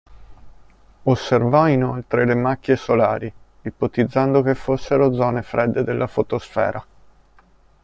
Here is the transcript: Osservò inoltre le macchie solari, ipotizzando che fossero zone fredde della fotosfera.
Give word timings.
Osservò 1.03 1.67
inoltre 1.67 2.25
le 2.25 2.33
macchie 2.33 2.75
solari, 2.75 3.31
ipotizzando 3.61 4.41
che 4.41 4.55
fossero 4.55 5.13
zone 5.13 5.43
fredde 5.43 5.83
della 5.83 6.07
fotosfera. 6.07 6.83